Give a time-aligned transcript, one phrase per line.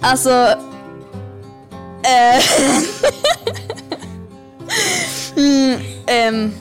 [0.00, 0.30] Alltså...
[2.02, 2.42] Eh,
[5.36, 6.52] mm, ehm,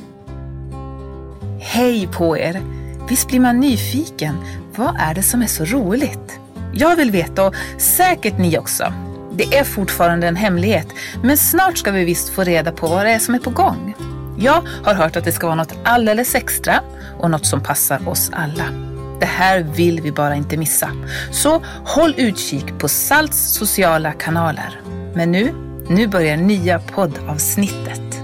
[1.59, 2.61] Hej på er!
[3.09, 4.37] Visst blir man nyfiken.
[4.75, 6.39] Vad är det som är så roligt?
[6.73, 8.93] Jag vill veta och säkert ni också.
[9.33, 10.87] Det är fortfarande en hemlighet,
[11.23, 13.95] men snart ska vi visst få reda på vad det är som är på gång.
[14.39, 16.79] Jag har hört att det ska vara något alldeles extra
[17.19, 18.88] och något som passar oss alla.
[19.19, 20.91] Det här vill vi bara inte missa.
[21.31, 24.81] Så håll utkik på Salts sociala kanaler.
[25.13, 25.53] Men nu,
[25.89, 28.21] nu börjar nya poddavsnittet.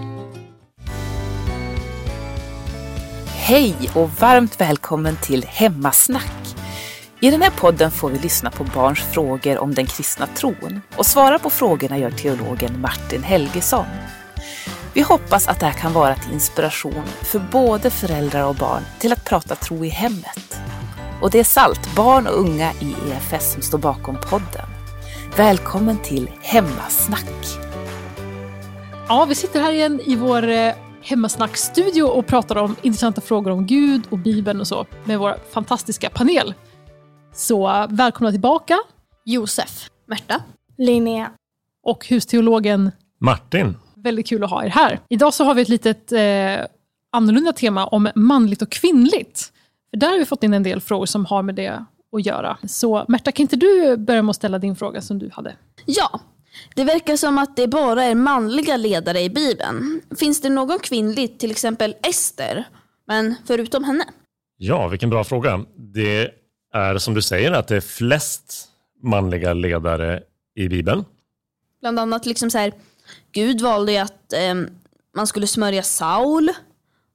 [3.28, 6.56] Hej och varmt välkommen till Hemmasnack.
[7.20, 11.06] I den här podden får vi lyssna på barns frågor om den kristna tron och
[11.06, 13.86] svara på frågorna gör teologen Martin Helgesson.
[14.94, 19.14] Vi hoppas att det här kan vara till inspiration för både föräldrar och barn till
[19.14, 20.62] att prata tro i hemmet.
[21.22, 24.66] Och det är SALT, barn och unga i EFS som står bakom podden.
[25.38, 27.46] Välkommen till Hemmasnack.
[29.08, 33.66] Ja, vi sitter här igen i vår eh, hemmasnackstudio och pratar om intressanta frågor om
[33.66, 36.54] Gud och Bibeln och så med vår fantastiska panel.
[37.34, 38.80] Så välkomna tillbaka
[39.26, 39.90] Josef.
[40.08, 40.44] Märta.
[40.78, 41.32] Linnea.
[41.84, 42.92] och husteologen.
[43.20, 43.78] Martin.
[43.96, 45.00] Väldigt kul att ha er här.
[45.10, 46.66] Idag så har vi ett litet eh,
[47.12, 49.52] annorlunda tema om manligt och kvinnligt.
[49.96, 52.58] För där har vi fått in en del frågor som har med det att göra.
[52.68, 55.56] Så Märta, kan inte du börja med att ställa din fråga som du hade?
[55.86, 56.20] Ja.
[56.76, 60.02] Det verkar som att det bara är manliga ledare i Bibeln.
[60.20, 62.64] Finns det någon kvinnlig, till exempel Ester,
[63.08, 64.06] men förutom henne?
[64.58, 65.66] Ja, vilken bra fråga.
[65.76, 66.32] Det
[66.74, 68.68] är som du säger att det är flest
[69.04, 70.24] manliga ledare
[70.56, 71.06] i Bibeln.
[71.82, 72.74] Bland annat liksom så här,
[73.32, 74.68] Gud valde ju att ehm,
[75.16, 76.52] man skulle smörja Saul,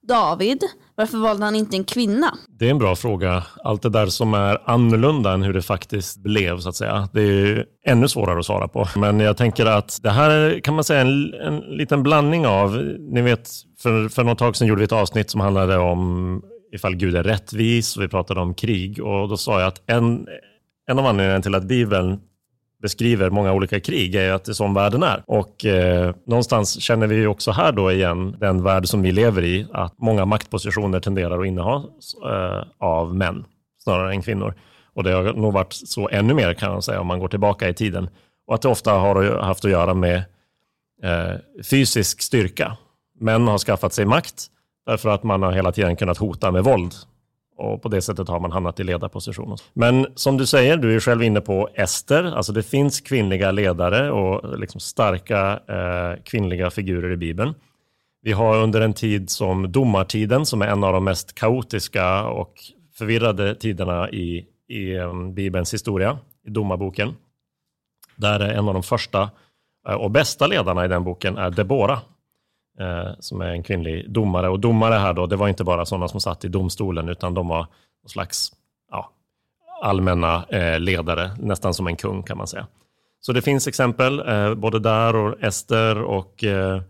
[0.07, 0.63] David.
[1.01, 2.37] Varför valde han inte en kvinna?
[2.59, 3.43] Det är en bra fråga.
[3.63, 7.09] Allt det där som är annorlunda än hur det faktiskt blev, så att säga.
[7.13, 8.87] Det är ju ännu svårare att svara på.
[8.95, 12.75] Men jag tänker att det här är, kan man säga, en, en liten blandning av,
[12.99, 16.41] ni vet, för, för något tag sedan gjorde vi ett avsnitt som handlade om
[16.73, 19.03] ifall Gud är rättvis och vi pratade om krig.
[19.03, 20.27] Och då sa jag att en,
[20.89, 22.19] en av anledningarna till att Bibeln
[22.81, 25.23] beskriver många olika krig är ju att det är som världen är.
[25.25, 29.43] Och eh, någonstans känner vi ju också här då igen den värld som vi lever
[29.43, 31.83] i, att många maktpositioner tenderar att innehas
[32.25, 33.45] eh, av män
[33.83, 34.53] snarare än kvinnor.
[34.93, 37.69] Och det har nog varit så ännu mer kan man säga om man går tillbaka
[37.69, 38.09] i tiden.
[38.47, 40.23] Och att det ofta har haft att göra med
[41.03, 42.77] eh, fysisk styrka.
[43.19, 44.47] Män har skaffat sig makt
[44.85, 46.93] därför att man har hela tiden kunnat hota med våld
[47.61, 49.57] och på det sättet har man hamnat i ledarposition.
[49.73, 54.11] Men som du säger, du är själv inne på Ester, alltså det finns kvinnliga ledare
[54.11, 57.53] och liksom starka eh, kvinnliga figurer i Bibeln.
[58.21, 62.53] Vi har under en tid som domartiden, som är en av de mest kaotiska och
[62.97, 66.17] förvirrade tiderna i, i eh, Bibelns historia,
[66.47, 67.13] i domarboken.
[68.15, 69.29] Där är en av de första
[69.87, 71.99] eh, och bästa ledarna i den boken är Debora,
[72.79, 74.49] Eh, som är en kvinnlig domare.
[74.49, 77.47] Och domare här då, det var inte bara sådana som satt i domstolen, utan de
[77.47, 77.59] var
[78.03, 78.51] någon slags
[78.91, 79.11] ja,
[79.81, 82.67] allmänna eh, ledare, nästan som en kung kan man säga.
[83.19, 86.81] Så det finns exempel, eh, både där och Ester och eh,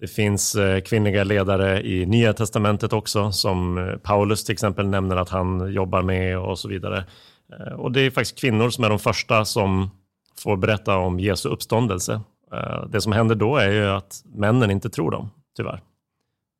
[0.00, 5.16] det finns eh, kvinnliga ledare i Nya Testamentet också, som eh, Paulus till exempel nämner
[5.16, 7.04] att han jobbar med och så vidare.
[7.52, 9.90] Eh, och det är faktiskt kvinnor som är de första som
[10.38, 12.20] får berätta om Jesu uppståndelse.
[12.54, 15.80] Eh, det som händer då är ju att männen inte tror dem, tyvärr.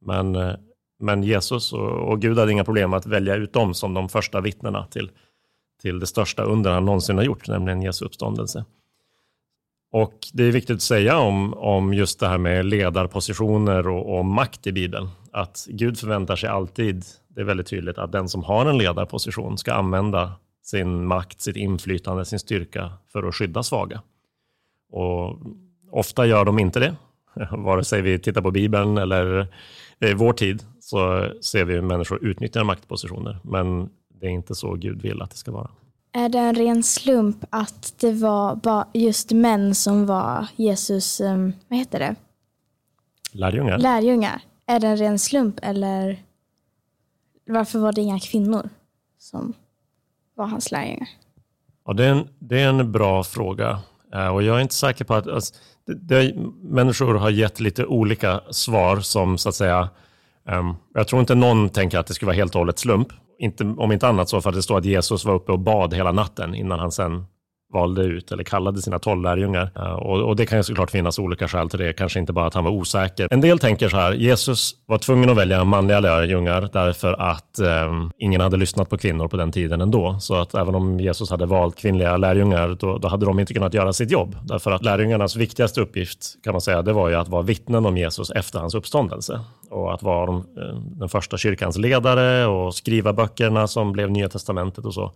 [0.01, 0.55] Men, eh,
[1.01, 4.41] men Jesus och, och Gud hade inga problem att välja ut dem som de första
[4.41, 5.11] vittnena till,
[5.83, 8.65] till det största under han någonsin har gjort, nämligen Jesu uppståndelse.
[9.93, 14.25] Och det är viktigt att säga om, om just det här med ledarpositioner och, och
[14.25, 18.43] makt i Bibeln, att Gud förväntar sig alltid, det är väldigt tydligt, att den som
[18.43, 24.03] har en ledarposition ska använda sin makt, sitt inflytande, sin styrka för att skydda svaga.
[24.91, 25.39] Och
[25.95, 26.95] ofta gör de inte det.
[27.51, 29.49] Vare sig vi tittar på Bibeln eller
[30.01, 33.39] i vår tid så ser vi hur människor utnyttjar maktpositioner.
[33.45, 33.89] Men
[34.21, 35.71] det är inte så Gud vill att det ska vara.
[36.13, 41.79] Är det en ren slump att det var just män som var Jesus, um, vad
[41.79, 42.15] heter det,
[43.33, 43.79] Lärjungar?
[43.79, 44.41] lärjungar?
[44.67, 46.23] Är det en ren slump eller
[47.47, 48.69] varför var det inga kvinnor
[49.19, 49.53] som
[50.35, 51.09] var hans lärjungar?
[51.87, 53.79] Ja, det, är en, det är en bra fråga.
[54.15, 55.29] Eh, och jag är inte säker på att...
[55.29, 55.55] Alltså,
[55.87, 59.89] det, det, människor har gett lite olika svar som så att säga...
[60.49, 63.09] Um, jag tror inte någon tänker att det skulle vara helt och hållet slump.
[63.39, 65.95] Inte, om inte annat så för att det står att Jesus var uppe och bad
[65.95, 67.25] hela natten innan han sen
[67.73, 69.71] valde ut eller kallade sina tolv lärjungar.
[69.77, 72.47] Eh, och, och, det kan ju såklart finnas olika skäl till det, kanske inte bara
[72.47, 73.29] att han var osäker.
[73.31, 77.93] En del tänker så här, Jesus var tvungen att välja manliga lärjungar därför att eh,
[78.19, 80.17] ingen hade lyssnat på kvinnor på den tiden ändå.
[80.21, 83.75] Så att även om Jesus hade valt kvinnliga lärjungar, då, då hade de inte kunnat
[83.75, 84.37] göra sitt jobb.
[84.45, 87.97] Därför att lärjungarnas viktigaste uppgift kan man säga, det var ju att vara vittnen om
[87.97, 89.41] Jesus efter hans uppståndelse
[89.71, 94.29] och att vara de, eh, den första kyrkans ledare och skriva böckerna som blev Nya
[94.29, 95.13] Testamentet och så.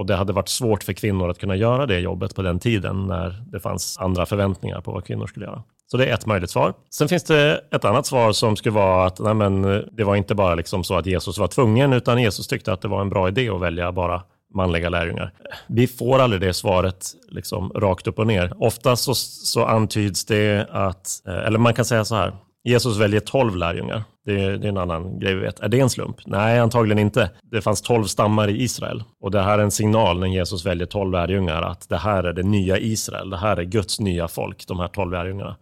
[0.00, 3.06] Och det hade varit svårt för kvinnor att kunna göra det jobbet på den tiden
[3.06, 5.62] när det fanns andra förväntningar på vad kvinnor skulle göra.
[5.86, 6.74] Så det är ett möjligt svar.
[6.90, 10.16] Sen finns det ett annat svar som skulle vara att nej men, eh, det var
[10.16, 13.08] inte bara liksom så att Jesus var tvungen, utan Jesus tyckte att det var en
[13.08, 14.22] bra idé att välja bara
[14.54, 15.32] manliga lärjungar.
[15.68, 18.52] Vi får aldrig det svaret liksom, rakt upp och ner.
[18.58, 22.32] Ofta så, så antyds det att, eh, eller man kan säga så här,
[22.64, 24.02] Jesus väljer tolv lärjungar.
[24.24, 25.60] Det är, det är, en annan grej vi vet.
[25.60, 26.16] Är det en slump?
[26.26, 27.30] Nej, antagligen inte.
[27.42, 29.04] Det fanns tolv stammar i Israel.
[29.20, 32.32] Och det här är en signal när Jesus väljer tolv lärjungar att det här är
[32.32, 33.30] det nya Israel.
[33.30, 35.56] Det här är Guds nya folk, de här tolv lärjungarna.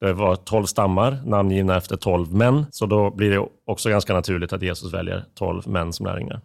[0.00, 2.66] Det var tolv stammar, namngivna efter tolv män.
[2.70, 6.40] Så då blir det också ganska naturligt att Jesus väljer tolv män som lärjungar.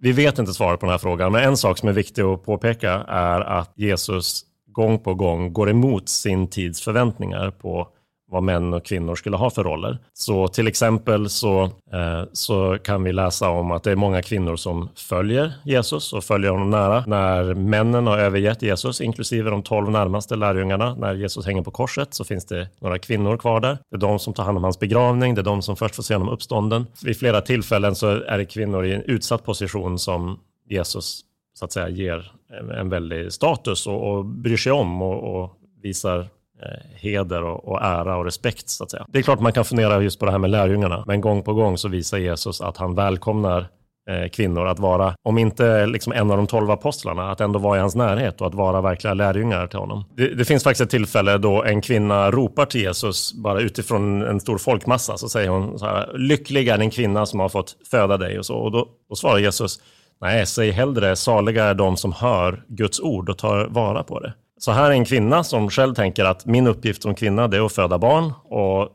[0.00, 2.44] Vi vet inte svaret på den här frågan, men en sak som är viktig att
[2.44, 4.42] påpeka är att Jesus
[4.72, 7.88] gång på gång går emot sin tids förväntningar på
[8.32, 9.98] vad män och kvinnor skulle ha för roller.
[10.12, 14.56] Så till exempel så, eh, så kan vi läsa om att det är många kvinnor
[14.56, 17.04] som följer Jesus och följer honom nära.
[17.06, 22.14] När männen har övergett Jesus, inklusive de tolv närmaste lärjungarna, när Jesus hänger på korset
[22.14, 23.78] så finns det några kvinnor kvar där.
[23.90, 26.02] Det är de som tar hand om hans begravning, det är de som först får
[26.02, 26.86] se honom uppstånden.
[27.04, 30.38] Vid flera tillfällen så är det kvinnor i en utsatt position som
[30.68, 31.20] Jesus
[31.54, 32.32] så att säga ger
[32.80, 35.50] en väldig status och, och bryr sig om och, och
[35.82, 36.28] visar
[36.62, 38.68] Eh, heder och, och, ära och respekt.
[38.68, 39.06] så att säga.
[39.08, 41.54] Det är klart man kan fundera just på det här med lärjungarna, men gång på
[41.54, 43.68] gång så visar Jesus att han välkomnar
[44.10, 47.76] eh, kvinnor att vara, om inte liksom en av de tolv apostlarna, att ändå vara
[47.76, 50.04] i hans närhet och att vara verkliga lärjungar till honom.
[50.16, 54.40] Det, det, finns faktiskt ett tillfälle då en kvinna ropar till Jesus, bara utifrån en
[54.40, 58.16] stor folkmassa, så säger hon så här, lycklig är den kvinna som har fått föda
[58.16, 58.56] dig och så.
[58.56, 59.80] Och då, då svarar Jesus,
[60.20, 64.32] nej, säg hellre, saliga är de som hör Guds ord och tar vara på det.
[64.64, 67.66] Så här är en kvinna som själv tänker att min uppgift som kvinna det är
[67.66, 68.88] att föda barn och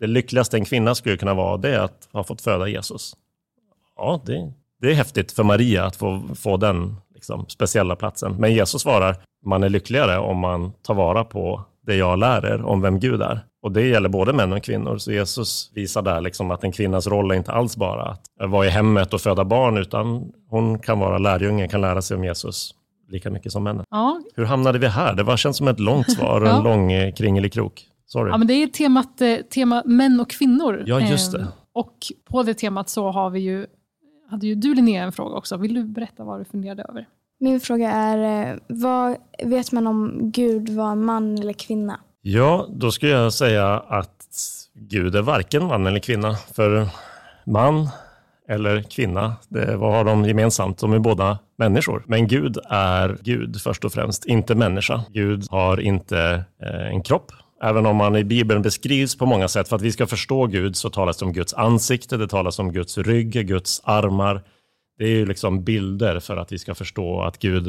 [0.00, 3.16] det lyckligaste en kvinna skulle kunna vara det är att ha fått föda Jesus.
[3.96, 8.36] Ja, det, det är häftigt för Maria att få, få den liksom, speciella platsen.
[8.38, 12.62] Men Jesus svarar, man är lyckligare om man tar vara på det jag lär er
[12.62, 13.40] om vem Gud är.
[13.62, 14.98] Och det gäller både män och kvinnor.
[14.98, 18.66] Så Jesus visar där liksom att en kvinnas roll är inte alls bara att vara
[18.66, 22.74] i hemmet och föda barn, utan hon kan vara lärjunge, kan lära sig om Jesus
[23.08, 23.84] lika mycket som männen.
[23.90, 24.20] Ja.
[24.34, 25.14] Hur hamnade vi här?
[25.14, 27.86] Det var, känns som ett långt svar och en lång eh, kringelikrok.
[28.06, 28.30] Sorry.
[28.30, 30.82] Ja, men det är temat eh, tema män och kvinnor.
[30.86, 31.40] Ja, just det.
[31.40, 33.66] Eh, och på det temat så har vi ju,
[34.30, 35.56] hade ju du Linnea en fråga också.
[35.56, 37.06] Vill du berätta vad du funderade över?
[37.40, 42.00] Min fråga är, eh, vad vet man om Gud var man eller kvinna?
[42.22, 44.26] Ja, då skulle jag säga att
[44.74, 46.34] Gud är varken man eller kvinna.
[46.34, 46.88] För
[47.46, 47.88] man
[48.48, 50.78] eller kvinna, det, vad har de gemensamt?
[50.78, 52.04] De är båda människor.
[52.06, 55.04] Men Gud är Gud först och främst, inte människa.
[55.12, 57.32] Gud har inte eh, en kropp.
[57.62, 59.68] Även om man i Bibeln beskrivs på många sätt.
[59.68, 62.72] För att vi ska förstå Gud så talas det om Guds ansikte, det talas om
[62.72, 64.42] Guds rygg, Guds armar.
[64.98, 67.66] Det är ju liksom bilder för att vi ska förstå att Gud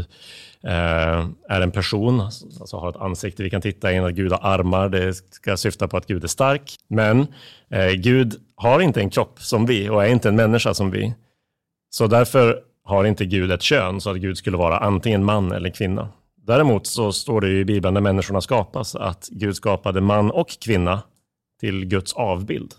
[0.63, 4.39] eh, är en person, alltså har ett ansikte vi kan titta in, att Gud har
[4.53, 6.75] armar, det ska syfta på att Gud är stark.
[6.87, 7.27] Men
[7.69, 11.13] eh, Gud har inte en kropp som vi och är inte en människa som vi.
[11.89, 15.69] Så därför har inte Gud ett kön, så att Gud skulle vara antingen man eller
[15.69, 16.09] kvinna.
[16.47, 21.01] Däremot så står det i Bibeln när människorna skapas att Gud skapade man och kvinna
[21.59, 22.73] till Guds avbild.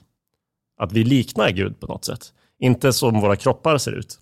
[0.81, 2.33] Att vi liknar Gud på något sätt.
[2.59, 4.19] Inte som våra kroppar ser ut,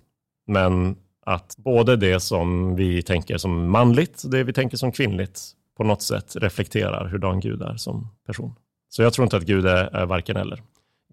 [0.47, 5.41] men att både det som vi tänker som manligt och det vi tänker som kvinnligt
[5.77, 8.55] på något sätt reflekterar hurdan Gud är som person.
[8.89, 10.63] Så jag tror inte att Gud är, är varken eller.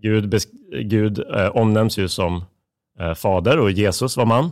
[0.02, 0.36] Gud,
[0.72, 2.44] Gud eh, omnämns ju som
[3.00, 4.52] eh, fader och Jesus var man.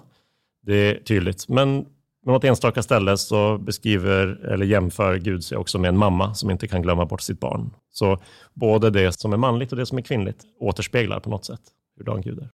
[0.61, 1.49] Det är tydligt.
[1.49, 1.85] Men
[2.25, 6.49] på något enstaka ställe så beskriver eller jämför Gud sig också med en mamma som
[6.49, 7.73] inte kan glömma bort sitt barn.
[7.91, 8.19] Så
[8.53, 11.61] både det som är manligt och det som är kvinnligt återspeglar på något sätt
[11.97, 12.49] hurdan Gud är.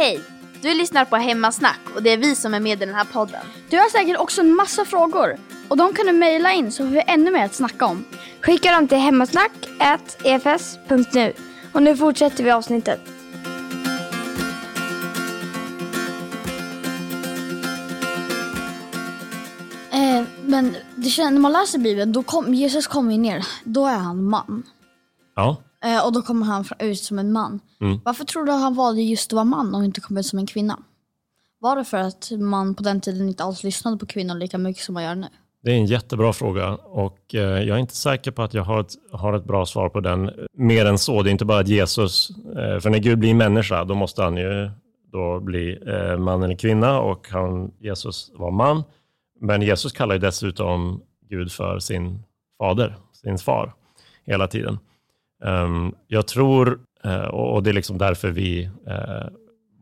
[0.00, 0.20] Hej!
[0.62, 3.40] Du lyssnar på Hemmasnack och det är vi som är med i den här podden.
[3.70, 5.38] Du har säkert också en massa frågor
[5.68, 8.04] och de kan du mejla in så får vi ännu mer att snacka om.
[8.40, 11.32] Skicka dem till hemmasnack.efs.nu
[11.72, 13.00] och nu fortsätter vi avsnittet.
[19.92, 23.86] Eh, men det känns, när man läser Bibeln, då kom, Jesus kommer ju ner, då
[23.86, 24.62] är han man.
[25.36, 25.56] Ja.
[25.84, 27.60] Eh, och då kommer han ut som en man.
[27.80, 28.00] Mm.
[28.04, 30.38] Varför tror du att han valde just att vara man och inte kom ut som
[30.38, 30.78] en kvinna?
[31.60, 34.82] Var det för att man på den tiden inte alls lyssnade på kvinnor lika mycket
[34.84, 35.26] som man gör nu?
[35.62, 38.80] Det är en jättebra fråga och eh, jag är inte säker på att jag har
[38.80, 40.30] ett, har ett bra svar på den.
[40.52, 43.84] Mer än så, det är inte bara att Jesus, eh, för när Gud blir människa,
[43.84, 44.70] då måste han ju
[45.12, 48.82] då bli eh, man eller kvinna och han, Jesus var man.
[49.40, 52.22] Men Jesus kallar ju dessutom Gud för sin
[52.58, 53.74] fader, sin far,
[54.26, 54.78] hela tiden.
[55.44, 59.28] Um, jag tror, uh, och det är liksom därför vi uh,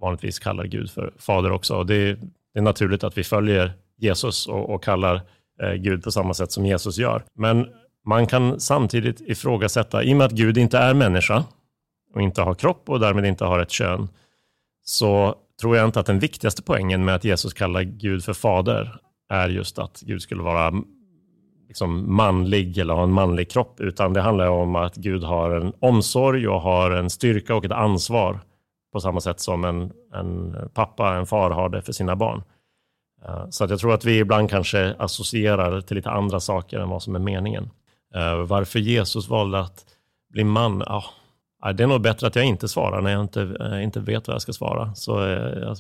[0.01, 1.75] vanligtvis kallar Gud för fader också.
[1.75, 2.15] Och det,
[2.55, 5.15] det är naturligt att vi följer Jesus och, och kallar
[5.63, 7.25] uh, Gud på samma sätt som Jesus gör.
[7.35, 7.67] Men
[8.07, 11.45] man kan samtidigt ifrågasätta, i och med att Gud inte är människa
[12.15, 14.09] och inte har kropp och därmed inte har ett kön,
[14.85, 19.01] så tror jag inte att den viktigaste poängen med att Jesus kallar Gud för fader
[19.29, 20.73] är just att Gud skulle vara
[21.69, 25.73] liksom manlig eller ha en manlig kropp, utan det handlar om att Gud har en
[25.79, 28.41] omsorg och har en styrka och ett ansvar
[28.93, 32.43] på samma sätt som en, en pappa, en far har det för sina barn.
[33.25, 36.89] Eh, så att jag tror att vi ibland kanske associerar till lite andra saker än
[36.89, 37.71] vad som är meningen.
[38.15, 39.85] Eh, varför Jesus valde att
[40.31, 40.83] bli man?
[40.87, 41.05] Ja,
[41.67, 44.35] eh, det är nog bättre att jag inte svarar när jag inte, inte vet vad
[44.35, 44.95] jag ska svara.
[44.95, 45.77] Så jag,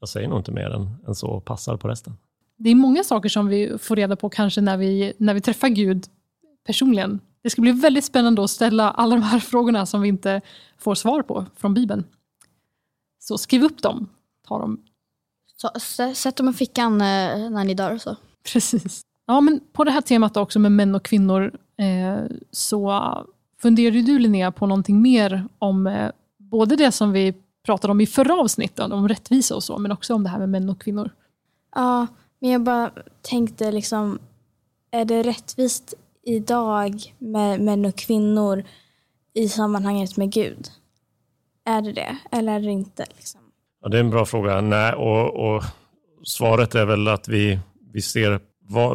[0.00, 2.16] jag säger nog inte mer än, än så och passar på resten
[2.60, 5.68] det är många saker som vi får reda på kanske när vi, när vi träffar
[5.68, 6.06] Gud
[6.66, 7.20] personligen.
[7.42, 10.40] Det ska bli väldigt spännande att ställa alla de här frågorna som vi inte
[10.78, 12.04] får svar på från Bibeln.
[13.18, 14.08] Så skriv upp dem.
[14.48, 14.82] Ta dem.
[15.56, 15.70] Så,
[16.14, 17.98] sätt dem i fickan eh, när ni dör.
[17.98, 18.16] Så.
[18.52, 19.02] Precis.
[19.26, 23.14] Ja, men på det här temat också med män och kvinnor eh, så
[23.62, 28.06] funderar du Linnea på någonting mer om eh, både det som vi pratade om i
[28.06, 31.10] förra avsnittet, om rättvisa och så, men också om det här med män och kvinnor.
[31.74, 32.06] Ja,
[32.40, 32.92] men jag bara
[33.22, 34.18] tänkte liksom,
[34.90, 35.94] är det rättvist
[36.24, 38.64] idag med män och kvinnor
[39.34, 40.68] i sammanhanget med Gud?
[41.64, 43.04] Är det det eller är det inte?
[43.16, 43.40] Liksom?
[43.82, 44.60] Ja, det är en bra fråga.
[44.60, 45.62] Nej, och, och
[46.24, 47.58] svaret är väl att vi,
[47.92, 48.40] vi ser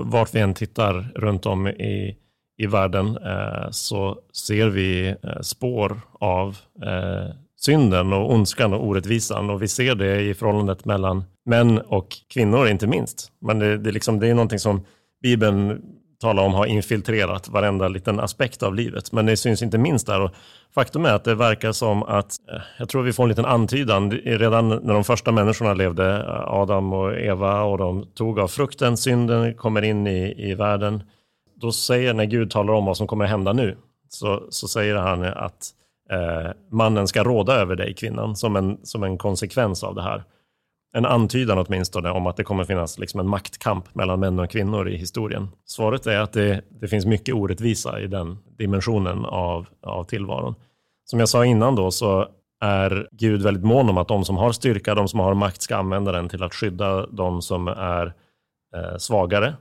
[0.03, 2.17] vart vi än tittar runt om i,
[2.57, 9.49] i världen eh, så ser vi eh, spår av eh, synden och ondskan och orättvisan
[9.49, 13.31] och vi ser det i förhållandet mellan män och kvinnor inte minst.
[13.41, 14.85] Men det, det, liksom, det är någonting som
[15.21, 15.81] Bibeln
[16.19, 19.11] talar om har infiltrerat varenda liten aspekt av livet.
[19.11, 20.21] Men det syns inte minst där.
[20.21, 20.31] Och
[20.75, 24.11] faktum är att det verkar som att, eh, jag tror vi får en liten antydan,
[24.11, 28.97] redan när de första människorna levde, eh, Adam och Eva, och de tog av frukten,
[28.97, 31.03] synden kommer in i, i världen.
[31.61, 33.77] Då säger, när Gud talar om vad som kommer hända nu,
[34.09, 35.71] så, så säger han att
[36.11, 40.23] eh, mannen ska råda över dig, kvinnan, som en, som en konsekvens av det här.
[40.95, 44.89] En antydan åtminstone om att det kommer finnas liksom en maktkamp mellan män och kvinnor
[44.89, 45.47] i historien.
[45.65, 50.55] Svaret är att det, det finns mycket orättvisa i den dimensionen av, av tillvaron.
[51.05, 52.27] Som jag sa innan då så
[52.61, 55.75] är Gud väldigt mån om att de som har styrka, de som har makt ska
[55.75, 58.13] använda den till att skydda de som är
[58.75, 59.53] eh, svagare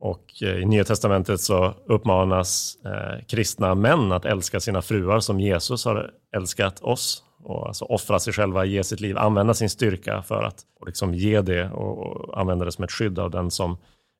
[0.00, 5.40] och eh, i Nya Testamentet så uppmanas eh, kristna män att älska sina fruar som
[5.40, 7.22] Jesus har älskat oss.
[7.44, 11.40] Och alltså offra sig själva, ge sitt liv, använda sin styrka för att liksom ge
[11.40, 13.70] det och, och använda det som ett skydd av den som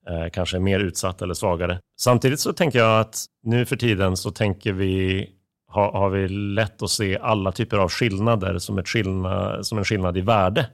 [0.08, 1.78] eh, kanske är mer utsatt eller svagare.
[2.00, 5.28] Samtidigt så tänker jag att nu för tiden så tänker vi
[5.68, 9.84] har, har vi lätt att se alla typer av skillnader som, ett skillnad, som en
[9.84, 10.66] skillnad i värde.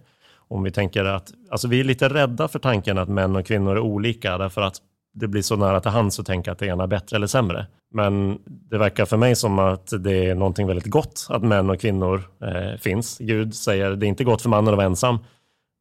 [0.49, 3.76] Om vi tänker att, alltså vi är lite rädda för tanken att män och kvinnor
[3.76, 4.76] är olika därför att
[5.12, 7.67] det blir så nära till hands att tänka att det ena är bättre eller sämre.
[7.93, 11.81] Men det verkar för mig som att det är någonting väldigt gott att män och
[11.81, 13.19] kvinnor eh, finns.
[13.19, 15.19] Gud säger det är inte gott för mannen att vara ensam.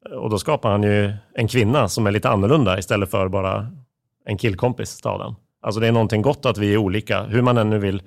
[0.10, 3.68] Eh, och då skapar han ju en kvinna som är lite annorlunda istället för bara
[4.26, 5.36] en killkompis till Adam.
[5.62, 8.02] Alltså det är någonting gott att vi är olika, hur man ännu vill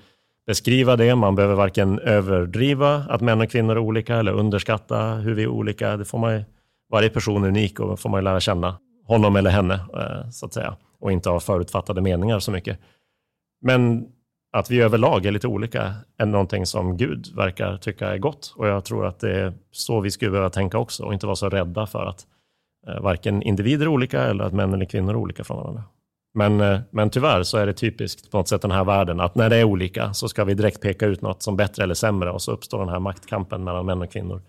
[0.47, 1.15] beskriva det.
[1.15, 5.49] Man behöver varken överdriva att män och kvinnor är olika eller underskatta hur vi är
[5.49, 5.97] olika.
[5.97, 6.45] Det får man,
[6.91, 10.47] varje person är unik och får man ju lära känna honom eller henne, eh, så
[10.47, 12.79] att säga och inte ha förutfattade meningar så mycket.
[13.61, 14.09] Men
[14.53, 18.55] att vi överlag är lite olika är någonting som Gud verkar tycka är gott.
[18.57, 21.37] Och jag tror att det är så vi skulle behöva tänka också och inte vara
[21.37, 22.27] så rädda för att
[22.89, 25.85] eh, varken individer är olika eller att män eller kvinnor är olika från varandra.
[26.35, 29.35] Men, eh, men tyvärr så är det typiskt på något sätt den här världen att
[29.35, 32.31] när det är olika så ska vi direkt peka ut något som bättre eller sämre
[32.31, 34.43] och så uppstår den här maktkampen mellan män och kvinnor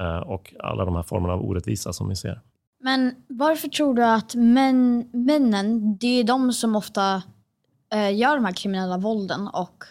[0.00, 2.40] eh, och alla de här formerna av orättvisa som vi ser.
[2.78, 7.22] Men varför tror du att män, männen, det är de som ofta
[7.92, 9.84] eh, gör de här kriminella vålden och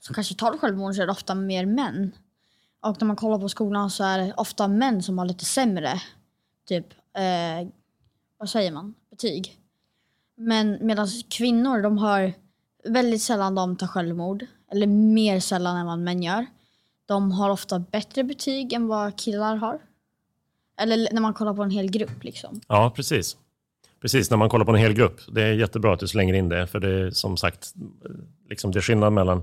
[0.00, 2.12] som kanske tar självmord så är det ofta mer män.
[2.80, 6.00] Och när man kollar på skolan så är det ofta män som har lite sämre,
[6.68, 7.68] typ, eh,
[8.38, 9.60] vad säger man, betyg.
[10.36, 12.32] Men medan kvinnor, de har
[12.84, 14.46] väldigt sällan de tar självmord.
[14.70, 16.46] Eller mer sällan än vad män gör.
[17.06, 19.80] De har ofta bättre betyg än vad killar har.
[20.80, 22.60] Eller när man kollar på en hel grupp liksom.
[22.68, 23.36] Ja, precis.
[24.04, 25.20] Precis, när man kollar på en hel grupp.
[25.28, 27.72] Det är jättebra att du slänger in det, för det är som sagt,
[28.48, 29.42] liksom det är skillnad mellan,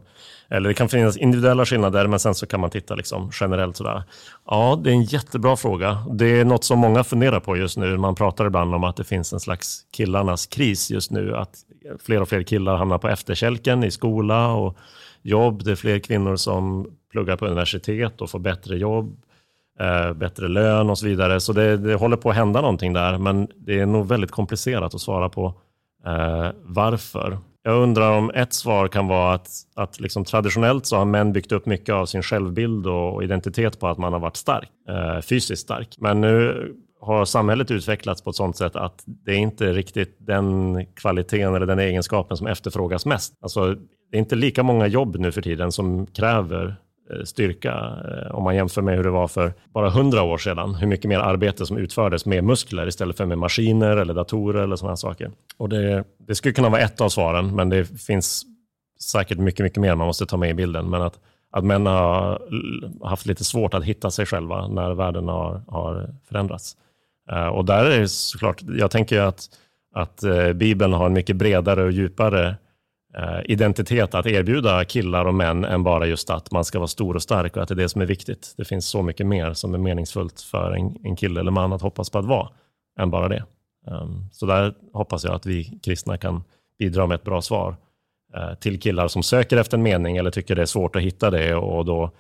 [0.50, 4.04] eller det kan finnas individuella skillnader, men sen så kan man titta liksom generellt sådär.
[4.46, 6.06] Ja, det är en jättebra fråga.
[6.12, 7.98] Det är något som många funderar på just nu.
[7.98, 11.56] Man pratar ibland om att det finns en slags killarnas kris just nu, att
[12.00, 14.78] fler och fler killar hamnar på efterkälken i skola och
[15.22, 15.64] jobb.
[15.64, 19.18] Det är fler kvinnor som pluggar på universitet och får bättre jobb
[19.80, 21.40] eh, bättre lön och så vidare.
[21.40, 24.96] Så det, det, håller på att hända någonting där, men det är nog väldigt komplicerat
[24.96, 25.46] att svara på
[26.06, 27.38] eh, varför.
[27.64, 31.52] Jag undrar om ett svar kan vara att, att liksom traditionellt så har män byggt
[31.52, 35.62] upp mycket av sin självbild och identitet på att man har varit stark, eh, fysiskt
[35.62, 35.96] stark.
[35.98, 36.68] Men nu
[37.02, 41.66] har samhället utvecklats på ett sådant sätt att det är inte riktigt den kvaliteten eller
[41.66, 43.34] den egenskapen som efterfrågas mest.
[43.42, 43.76] Alltså,
[44.12, 46.76] det är inte lika många jobb nu för tiden som kräver
[47.12, 47.72] Eh, styrka
[48.06, 50.76] eh, om man jämför med hur det var för bara hundra år sedan.
[50.76, 54.76] Hur mycket mer arbete som utfördes med muskler istället för med maskiner eller datorer eller
[54.76, 55.32] sådana saker.
[55.58, 58.44] Och det, det skulle kunna vara ett av svaren, men det finns
[59.02, 60.90] säkert mycket, mycket mer man måste ta med i bilden.
[60.90, 61.20] Men att,
[61.52, 62.42] att män har
[63.08, 66.78] haft lite svårt att hitta sig själva när världen har, har förändrats.
[67.32, 69.50] Eh, och där är det såklart, jag tänker att,
[69.96, 70.24] att
[70.56, 72.56] Bibeln har en mycket bredare och djupare
[73.18, 77.16] Eh, identitet att erbjuda killar och män än bara just att man ska vara stor
[77.16, 78.54] och stark och att det är det som är viktigt.
[78.58, 81.82] Det finns så mycket mer som är meningsfullt för en, en kille eller man att
[81.82, 82.50] hoppas på att vara
[83.00, 83.44] än bara det.
[83.88, 86.44] Um, så där hoppas jag att vi kristna kan
[86.80, 87.76] bidra med ett bra svar
[88.38, 91.30] uh, till killar som söker efter en mening eller tycker det är svårt att hitta
[91.30, 92.12] det och då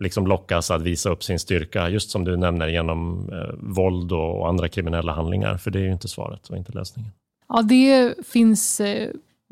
[0.00, 4.48] liksom lockas att visa upp sin styrka, just som du nämner, genom uh, våld och
[4.48, 5.56] andra kriminella handlingar.
[5.56, 7.10] För det är ju inte svaret och inte lösningen.
[7.48, 8.80] Ja, det finns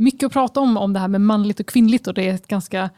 [0.00, 2.46] mycket att prata om, om det här med manligt och kvinnligt och det är ett
[2.46, 2.90] ganska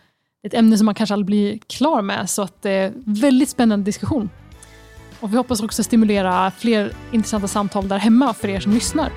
[0.42, 2.30] ett ämne som man kanske aldrig blir klar med.
[2.30, 4.30] Så att det är väldigt spännande diskussion.
[5.20, 9.12] Och vi hoppas också stimulera fler intressanta samtal där hemma för er som lyssnar.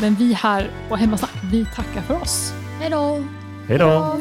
[0.00, 2.52] Men vi här på Hemmasnack, vi tackar för oss.
[2.80, 3.24] Hej då!
[3.68, 4.20] Hej då!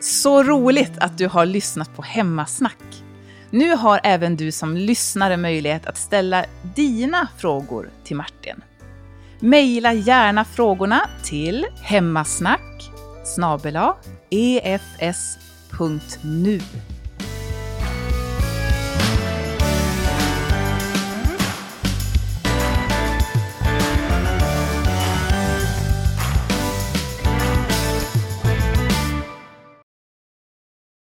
[0.00, 3.04] Så roligt att du har lyssnat på Hemmasnack.
[3.50, 6.44] Nu har även du som lyssnare möjlighet att ställa
[6.74, 8.62] dina frågor till Martin.
[9.42, 12.90] Mejla gärna frågorna till hemmasnack
[14.98, 16.60] efs.nu